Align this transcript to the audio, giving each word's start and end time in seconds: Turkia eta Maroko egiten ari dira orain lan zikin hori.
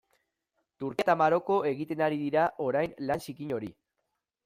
Turkia 0.83 1.05
eta 1.07 1.15
Maroko 1.23 1.59
egiten 1.73 2.03
ari 2.09 2.19
dira 2.25 2.49
orain 2.71 2.99
lan 3.11 3.27
zikin 3.29 3.59
hori. 3.61 3.75